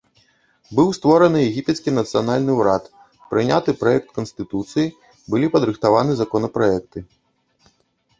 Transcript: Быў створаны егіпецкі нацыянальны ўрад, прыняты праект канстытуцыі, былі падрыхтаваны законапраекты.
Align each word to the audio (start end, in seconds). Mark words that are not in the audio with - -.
Быў 0.77 0.87
створаны 0.97 1.39
егіпецкі 1.49 1.89
нацыянальны 1.97 2.55
ўрад, 2.59 2.83
прыняты 3.33 3.71
праект 3.81 4.09
канстытуцыі, 4.17 4.87
былі 5.35 5.51
падрыхтаваны 5.57 6.11
законапраекты. 6.23 7.05